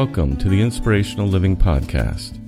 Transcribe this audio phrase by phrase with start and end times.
[0.00, 2.38] Welcome to the Inspirational Living Podcast,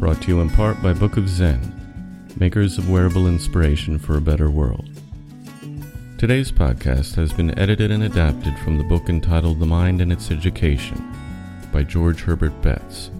[0.00, 4.20] brought to you in part by Book of Zen, makers of wearable inspiration for a
[4.20, 4.90] better world.
[6.18, 10.32] Today's podcast has been edited and adapted from the book entitled The Mind and Its
[10.32, 11.00] Education
[11.72, 13.12] by George Herbert Betts,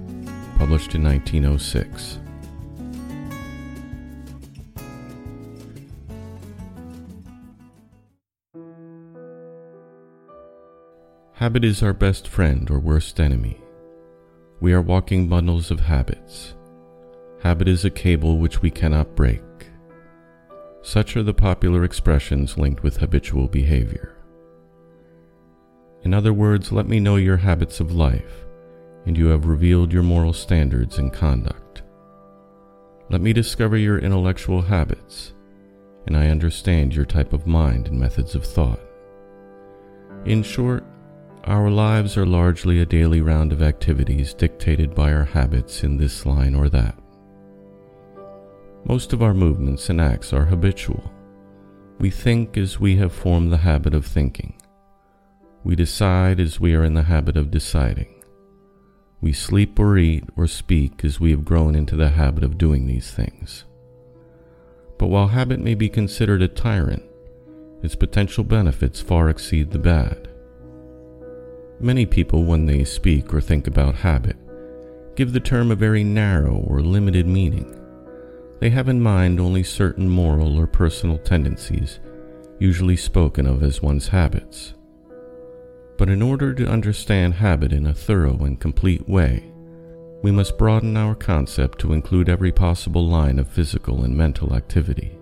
[0.58, 2.18] published in 1906.
[11.34, 13.56] Habit is our best friend or worst enemy.
[14.60, 16.54] We are walking bundles of habits.
[17.42, 19.42] Habit is a cable which we cannot break.
[20.82, 24.16] Such are the popular expressions linked with habitual behavior.
[26.02, 28.46] In other words, let me know your habits of life,
[29.06, 31.82] and you have revealed your moral standards and conduct.
[33.10, 35.34] Let me discover your intellectual habits,
[36.06, 38.80] and I understand your type of mind and methods of thought.
[40.24, 40.84] In short,
[41.48, 46.26] our lives are largely a daily round of activities dictated by our habits in this
[46.26, 46.94] line or that.
[48.84, 51.10] Most of our movements and acts are habitual.
[51.98, 54.60] We think as we have formed the habit of thinking.
[55.64, 58.22] We decide as we are in the habit of deciding.
[59.22, 62.86] We sleep or eat or speak as we have grown into the habit of doing
[62.86, 63.64] these things.
[64.98, 67.04] But while habit may be considered a tyrant,
[67.82, 70.28] its potential benefits far exceed the bad.
[71.80, 74.36] Many people, when they speak or think about habit,
[75.14, 77.74] give the term a very narrow or limited meaning.
[78.58, 82.00] They have in mind only certain moral or personal tendencies,
[82.58, 84.74] usually spoken of as one's habits.
[85.96, 89.52] But in order to understand habit in a thorough and complete way,
[90.22, 95.17] we must broaden our concept to include every possible line of physical and mental activity.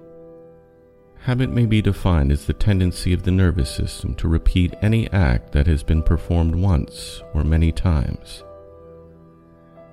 [1.26, 5.50] Habit may be defined as the tendency of the nervous system to repeat any act
[5.50, 8.44] that has been performed once or many times.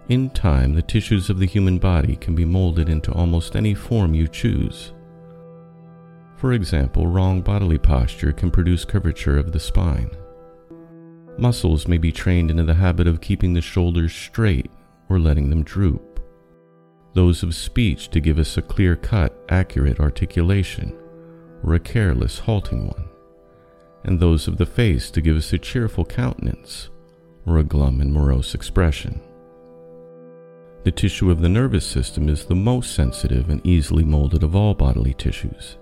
[0.09, 4.13] In time, the tissues of the human body can be molded into almost any form
[4.13, 4.93] you choose.
[6.35, 10.11] For example, wrong bodily posture can produce curvature of the spine.
[11.39, 14.69] Muscles may be trained into the habit of keeping the shoulders straight
[15.09, 16.19] or letting them droop.
[17.15, 20.99] Those of speech to give us a clear cut, accurate articulation
[21.63, 23.09] or a careless, halting one,
[24.03, 26.89] and those of the face to give us a cheerful countenance
[27.45, 29.21] or a glum and morose expression.
[30.83, 34.73] The tissue of the nervous system is the most sensitive and easily molded of all
[34.73, 35.77] bodily tissues.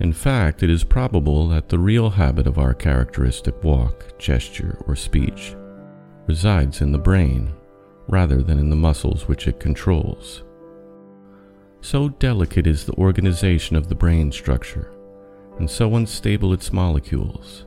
[0.00, 4.96] In fact, it is probable that the real habit of our characteristic walk, gesture, or
[4.96, 5.54] speech
[6.26, 7.52] resides in the brain
[8.08, 10.42] rather than in the muscles which it controls.
[11.82, 14.92] So delicate is the organization of the brain structure,
[15.58, 17.64] and so unstable its molecules,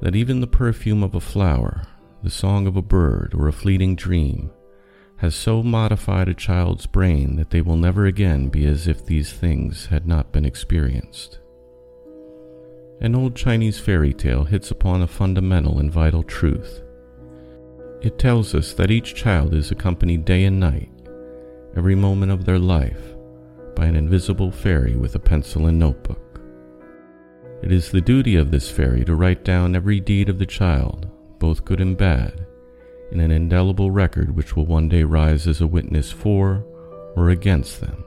[0.00, 1.82] that even the perfume of a flower,
[2.22, 4.50] the song of a bird, or a fleeting dream
[5.18, 9.32] has so modified a child's brain that they will never again be as if these
[9.32, 11.40] things had not been experienced.
[13.00, 16.82] An old Chinese fairy tale hits upon a fundamental and vital truth.
[18.00, 20.90] It tells us that each child is accompanied day and night,
[21.76, 23.14] every moment of their life,
[23.78, 26.40] by an invisible fairy with a pencil and notebook.
[27.62, 31.08] It is the duty of this fairy to write down every deed of the child,
[31.38, 32.44] both good and bad,
[33.12, 36.64] in an indelible record which will one day rise as a witness for
[37.14, 38.04] or against them.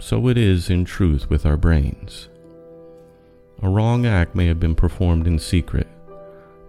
[0.00, 2.28] So it is in truth with our brains.
[3.62, 5.86] A wrong act may have been performed in secret.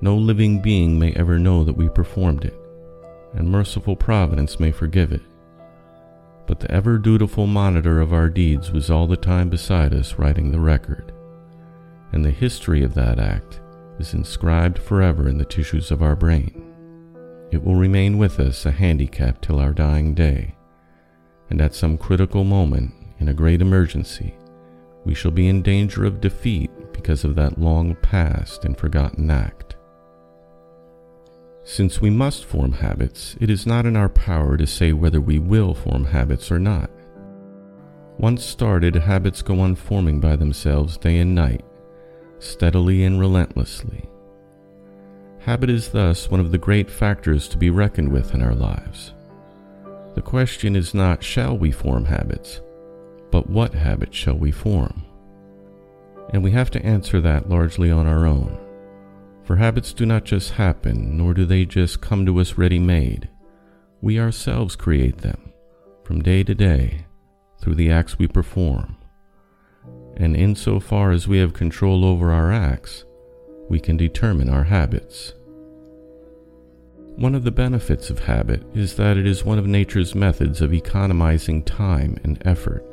[0.01, 2.59] No living being may ever know that we performed it,
[3.33, 5.21] and merciful Providence may forgive it.
[6.47, 10.51] But the ever dutiful monitor of our deeds was all the time beside us writing
[10.51, 11.13] the record,
[12.11, 13.61] and the history of that act
[13.99, 16.67] is inscribed forever in the tissues of our brain.
[17.51, 20.55] It will remain with us a handicap till our dying day,
[21.49, 24.33] and at some critical moment, in a great emergency,
[25.05, 29.75] we shall be in danger of defeat because of that long past and forgotten act.
[31.63, 35.37] Since we must form habits, it is not in our power to say whether we
[35.37, 36.89] will form habits or not.
[38.17, 41.63] Once started, habits go on forming by themselves day and night,
[42.39, 44.09] steadily and relentlessly.
[45.39, 49.13] Habit is thus one of the great factors to be reckoned with in our lives.
[50.13, 52.61] The question is not shall we form habits,
[53.31, 55.03] but what habits shall we form?
[56.31, 58.59] And we have to answer that largely on our own.
[59.43, 63.29] For habits do not just happen, nor do they just come to us ready made.
[64.01, 65.51] We ourselves create them,
[66.03, 67.05] from day to day,
[67.59, 68.97] through the acts we perform.
[70.17, 73.05] And insofar as we have control over our acts,
[73.69, 75.33] we can determine our habits.
[77.15, 80.73] One of the benefits of habit is that it is one of nature's methods of
[80.73, 82.83] economizing time and effort,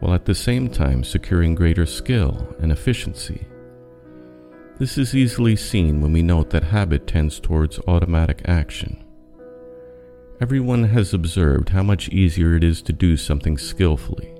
[0.00, 3.46] while at the same time securing greater skill and efficiency.
[4.80, 9.04] This is easily seen when we note that habit tends towards automatic action.
[10.40, 14.34] Everyone has observed how much easier it is to do something skillfully,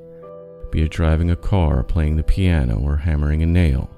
[0.70, 3.90] be it driving a car, playing the piano, or hammering a nail,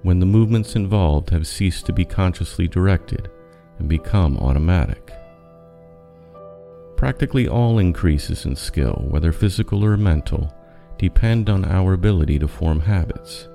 [0.00, 3.30] when the movements involved have ceased to be consciously directed
[3.78, 5.12] and become automatic.
[6.96, 10.50] Practically all increases in skill, whether physical or mental,
[10.96, 13.50] depend on our ability to form habits.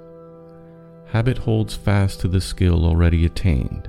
[1.14, 3.88] Habit holds fast to the skill already attained,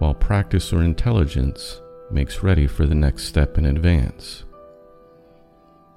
[0.00, 1.80] while practice or intelligence
[2.10, 4.42] makes ready for the next step in advance.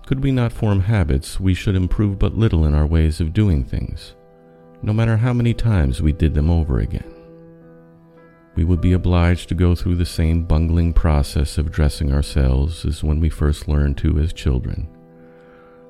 [0.06, 3.64] Could we not form habits, we should improve but little in our ways of doing
[3.64, 4.14] things,
[4.84, 7.12] no matter how many times we did them over again.
[8.54, 13.04] We would be obliged to go through the same bungling process of dressing ourselves as
[13.04, 14.88] when we first learned to as children.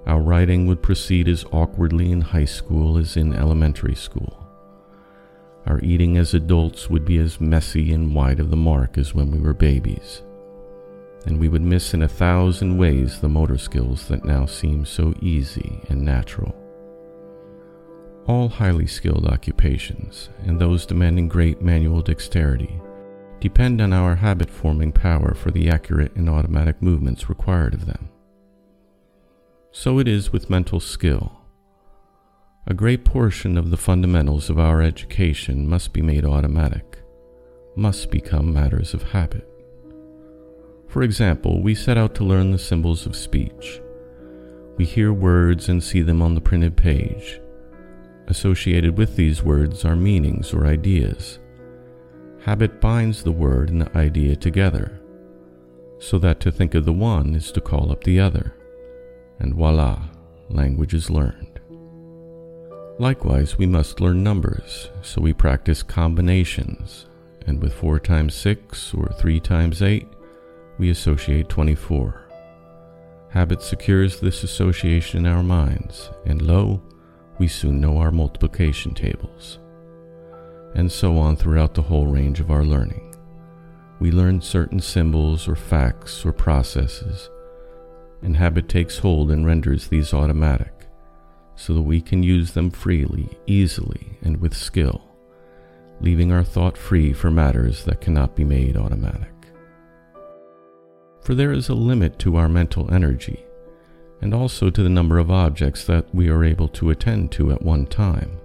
[0.08, 4.43] Our writing would proceed as awkwardly in high school as in elementary school.
[5.66, 9.32] Our eating as adults would be as messy and wide of the mark as when
[9.32, 10.22] we were babies.
[11.26, 15.14] And we would miss in a thousand ways the motor skills that now seem so
[15.22, 16.54] easy and natural.
[18.28, 22.82] All highly skilled occupations, and those demanding great manual dexterity,
[23.40, 28.10] depend on our habit forming power for the accurate and automatic movements required of them.
[29.72, 31.43] So it is with mental skill.
[32.66, 37.00] A great portion of the fundamentals of our education must be made automatic,
[37.76, 39.46] must become matters of habit.
[40.88, 43.82] For example, we set out to learn the symbols of speech.
[44.78, 47.42] We hear words and see them on the printed page.
[48.28, 51.40] Associated with these words are meanings or ideas.
[52.46, 55.02] Habit binds the word and the idea together,
[56.00, 58.56] so that to think of the one is to call up the other.
[59.40, 60.08] And voila,
[60.48, 61.53] language is learned.
[63.00, 67.08] Likewise, we must learn numbers, so we practice combinations,
[67.48, 70.08] and with 4 times 6 or 3 times 8,
[70.78, 72.22] we associate 24.
[73.30, 76.84] Habit secures this association in our minds, and lo,
[77.40, 79.58] we soon know our multiplication tables.
[80.76, 83.16] And so on throughout the whole range of our learning.
[84.00, 87.32] We learn certain symbols or facts or processes,
[88.22, 90.73] and habit takes hold and renders these automatic
[91.56, 95.02] so that we can use them freely, easily, and with skill,
[96.02, 99.32] leaving our thought free for matters that cannot be made automatic.
[101.22, 103.46] For there is a limit to our mental energy,
[104.22, 107.62] and also to the number of objects that we are able to attend to at
[107.62, 108.40] one time.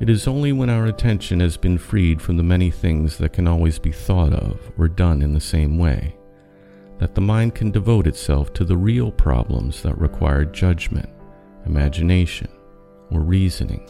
[0.00, 3.48] It is only when our attention has been freed from the many things that can
[3.48, 6.18] always be thought of or done in the same way
[6.98, 11.08] that the mind can devote itself to the real problems that require judgment,
[11.68, 12.48] imagination,
[13.10, 13.88] or reasoning.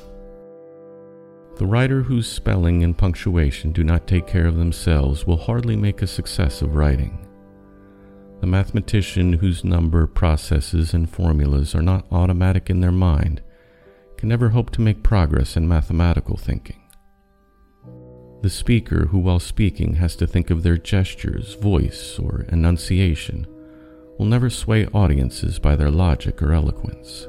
[1.57, 6.03] The writer whose spelling and punctuation do not take care of themselves will hardly make
[6.03, 7.27] a success of writing.
[8.41, 13.43] The mathematician whose number processes and formulas are not automatic in their mind
[14.17, 16.81] can never hope to make progress in mathematical thinking.
[18.43, 23.49] The speaker, who while speaking has to think of their gestures, voice, or enunciation,
[24.17, 27.27] will never sway audiences by their logic or eloquence.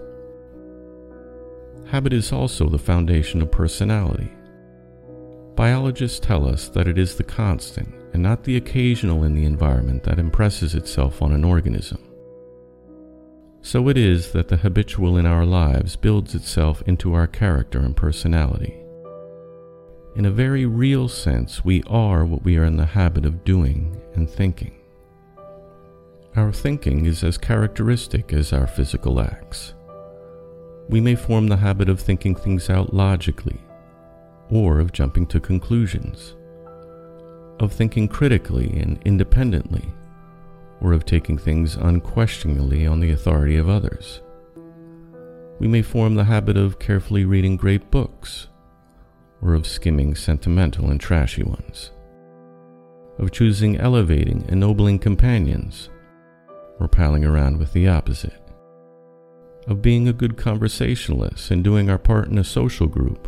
[1.89, 4.31] Habit is also the foundation of personality.
[5.55, 10.03] Biologists tell us that it is the constant and not the occasional in the environment
[10.03, 11.97] that impresses itself on an organism.
[13.61, 17.97] So it is that the habitual in our lives builds itself into our character and
[17.97, 18.75] personality.
[20.15, 23.99] In a very real sense, we are what we are in the habit of doing
[24.13, 24.75] and thinking.
[26.35, 29.73] Our thinking is as characteristic as our physical acts.
[30.89, 33.61] We may form the habit of thinking things out logically,
[34.49, 36.35] or of jumping to conclusions,
[37.59, 39.93] of thinking critically and independently,
[40.81, 44.21] or of taking things unquestioningly on the authority of others.
[45.59, 48.47] We may form the habit of carefully reading great books,
[49.43, 51.91] or of skimming sentimental and trashy ones,
[53.19, 55.89] of choosing elevating, ennobling companions,
[56.79, 58.48] or palling around with the opposite,
[59.69, 63.27] of being a good conversationalist and doing our part in a social group,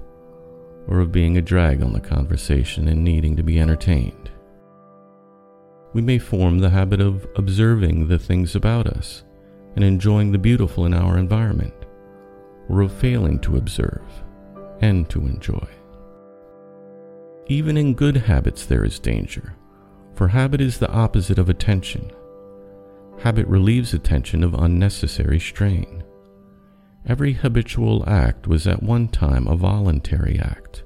[0.87, 4.31] or of being a drag on the conversation and needing to be entertained.
[5.93, 9.23] We may form the habit of observing the things about us
[9.75, 11.75] and enjoying the beautiful in our environment,
[12.69, 14.01] or of failing to observe
[14.81, 15.67] and to enjoy.
[17.45, 19.53] Even in good habits, there is danger,
[20.15, 22.11] for habit is the opposite of attention.
[23.19, 26.03] Habit relieves attention of unnecessary strain.
[27.07, 30.83] Every habitual act was at one time a voluntary act.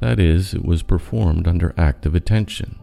[0.00, 2.78] That is, it was performed under active attention.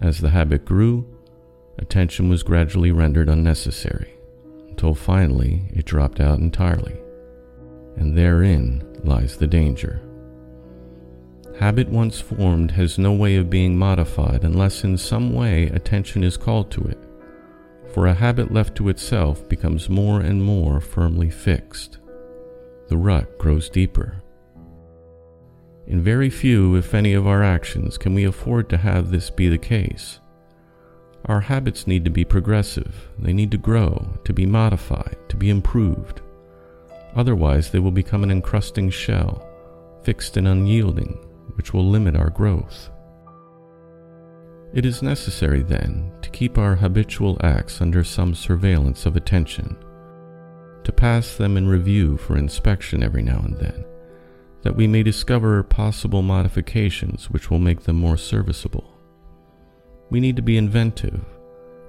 [0.00, 1.06] As the habit grew,
[1.78, 4.14] attention was gradually rendered unnecessary,
[4.68, 6.96] until finally it dropped out entirely.
[7.96, 10.00] And therein lies the danger.
[11.58, 16.36] Habit once formed has no way of being modified unless in some way attention is
[16.36, 16.98] called to it,
[17.92, 21.98] for a habit left to itself becomes more and more firmly fixed.
[22.88, 24.22] The rut grows deeper.
[25.86, 29.48] In very few, if any, of our actions can we afford to have this be
[29.48, 30.20] the case.
[31.24, 35.50] Our habits need to be progressive, they need to grow, to be modified, to be
[35.50, 36.20] improved.
[37.16, 39.46] Otherwise, they will become an encrusting shell,
[40.02, 41.18] fixed and unyielding,
[41.54, 42.90] which will limit our growth.
[44.78, 49.76] It is necessary, then, to keep our habitual acts under some surveillance of attention,
[50.84, 53.84] to pass them in review for inspection every now and then,
[54.62, 58.96] that we may discover possible modifications which will make them more serviceable.
[60.10, 61.24] We need to be inventive,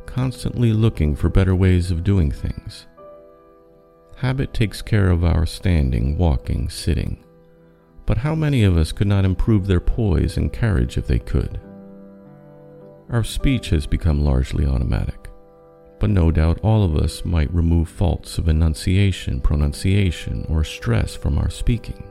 [0.08, 2.88] constantly looking for better ways of doing things.
[4.15, 7.24] Habit takes care of our standing, walking, sitting
[8.08, 11.60] but how many of us could not improve their poise and carriage if they could?
[13.10, 15.30] Our speech has become largely automatic,
[16.00, 21.39] but no doubt all of us might remove faults of enunciation, pronunciation, or stress from
[21.39, 22.04] our speaking.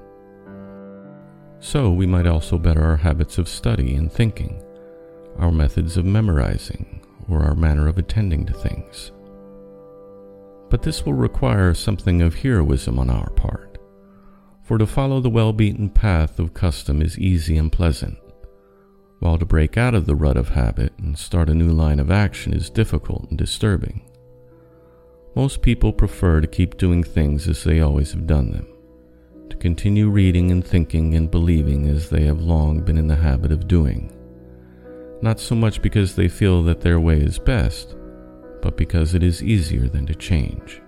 [1.60, 4.62] So we might also better our habits of study and thinking,
[5.38, 9.12] our methods of memorizing, or our manner of attending to things.
[10.68, 13.68] But this will require something of heroism on our part
[14.68, 18.18] for to follow the well beaten path of custom is easy and pleasant,
[19.20, 22.10] while to break out of the rut of habit and start a new line of
[22.10, 24.08] action is difficult and disturbing.
[25.34, 28.66] Most people prefer to keep doing things as they always have done them,
[29.50, 33.52] to continue reading and thinking and believing as they have long been in the habit
[33.52, 34.12] of doing,
[35.20, 37.96] not so much because they feel that their way is best,
[38.62, 40.80] but because it is easier than to change.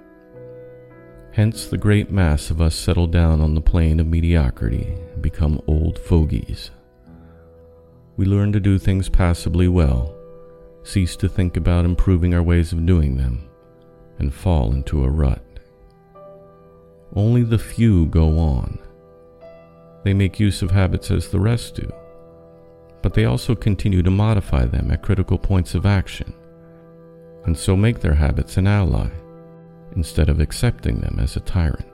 [1.33, 5.61] Hence, the great mass of us settle down on the plane of mediocrity and become
[5.67, 6.73] old fogies.
[8.21, 10.15] We learn to do things passably well,
[10.83, 13.49] cease to think about improving our ways of doing them,
[14.19, 15.43] and fall into a rut.
[17.17, 18.79] Only the few go on.
[20.05, 21.91] They make use of habits as the rest do,
[23.01, 26.35] but they also continue to modify them at critical points of action,
[27.47, 29.09] and so make their habits an ally
[29.97, 31.89] instead of accepting them as a tyrant.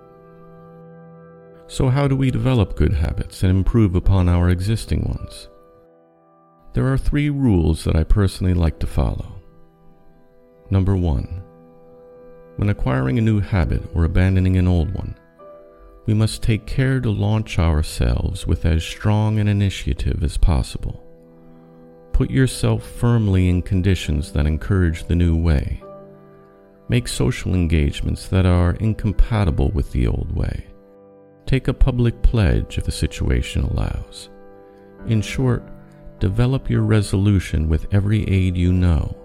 [1.68, 5.50] So, how do we develop good habits and improve upon our existing ones?
[6.76, 9.40] There are three rules that I personally like to follow.
[10.68, 11.42] Number one,
[12.56, 15.16] when acquiring a new habit or abandoning an old one,
[16.04, 21.02] we must take care to launch ourselves with as strong an initiative as possible.
[22.12, 25.82] Put yourself firmly in conditions that encourage the new way
[26.90, 30.66] Make social engagements that are incompatible with the old way.
[31.46, 34.28] Take a public pledge if the situation allows.
[35.06, 35.64] In short,
[36.18, 39.16] develop your resolution with every aid you know.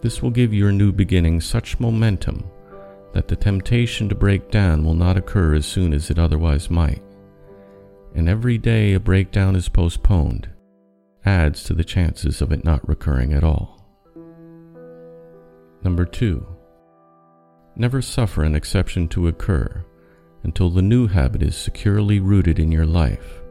[0.00, 2.50] This will give your new beginning such momentum
[3.12, 7.02] that the temptation to break down will not occur as soon as it otherwise might.
[8.14, 10.48] And every day a breakdown is postponed
[11.24, 13.78] adds to the chances of it not recurring at all.
[15.82, 16.46] Number two,
[17.76, 19.84] never suffer an exception to occur
[20.42, 23.41] until the new habit is securely rooted in your life.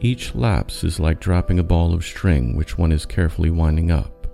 [0.00, 4.28] Each lapse is like dropping a ball of string which one is carefully winding up.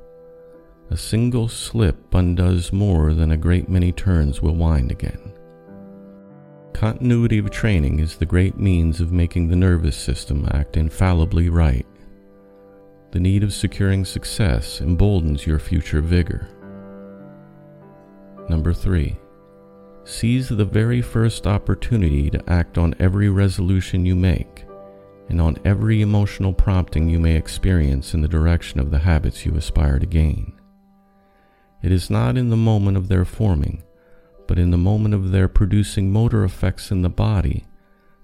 [0.90, 5.32] A single slip undoes more than a great many turns will wind again.
[6.74, 11.86] Continuity of training is the great means of making the nervous system act infallibly right.
[13.12, 16.46] The need of securing success emboldens your future vigor.
[18.50, 19.16] Number three,
[20.04, 24.66] seize the very first opportunity to act on every resolution you make
[25.28, 29.54] and on every emotional prompting you may experience in the direction of the habits you
[29.56, 30.52] aspire to gain.
[31.82, 33.82] It is not in the moment of their forming,
[34.46, 37.64] but in the moment of their producing motor effects in the body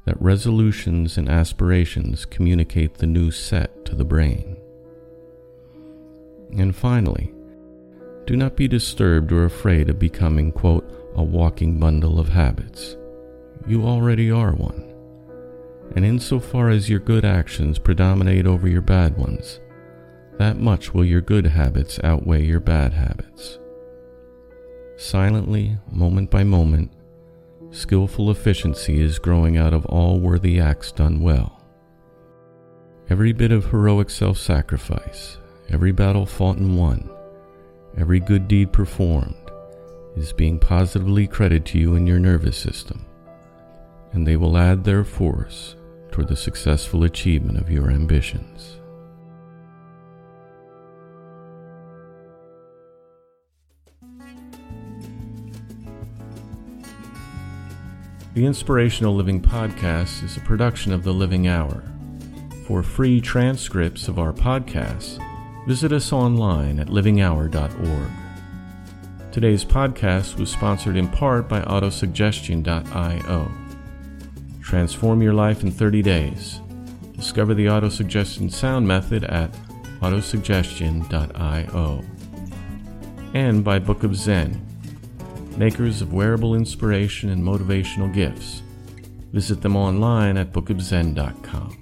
[0.05, 4.57] that resolutions and aspirations communicate the new set to the brain.
[6.57, 7.33] And finally,
[8.27, 12.97] do not be disturbed or afraid of becoming, quote, a walking bundle of habits.
[13.67, 14.90] You already are one.
[15.97, 19.61] And insofar as your good actions predominate over your bad ones,
[20.39, 23.59] that much will your good habits outweigh your bad habits.
[24.97, 26.93] Silently, moment by moment,
[27.71, 31.61] skillful efficiency is growing out of all worthy acts done well.
[33.09, 37.11] Every bit of heroic self sacrifice, every battle fought and won,
[37.97, 39.35] every good deed performed
[40.17, 43.05] is being positively credited to you in your nervous system,
[44.13, 45.77] and they will add their force
[46.11, 48.81] toward the successful achievement of your ambitions.
[58.33, 61.83] The Inspirational Living Podcast is a production of The Living Hour.
[62.67, 65.19] For free transcripts of our podcasts,
[65.67, 68.11] visit us online at livinghour.org.
[69.33, 73.70] Today's podcast was sponsored in part by autosuggestion.io.
[74.63, 76.61] Transform your life in 30 days.
[77.17, 79.53] Discover the autosuggestion sound method at
[80.01, 82.05] autosuggestion.io.
[83.35, 84.67] And by Book of Zen,
[85.57, 88.63] makers of wearable inspiration and motivational gifts.
[89.33, 91.77] Visit them online at bookofzen.com.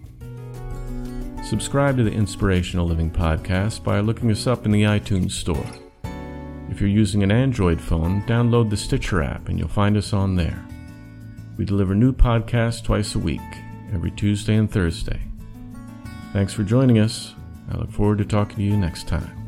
[1.45, 5.65] Subscribe to the Inspirational Living Podcast by looking us up in the iTunes Store.
[6.69, 10.37] If you're using an Android phone, download the Stitcher app and you'll find us on
[10.37, 10.63] there.
[11.59, 13.41] We deliver new podcasts twice a week,
[13.93, 15.21] every Tuesday and Thursday.
[16.33, 17.35] Thanks for joining us.
[17.69, 19.48] I look forward to talking to you next time.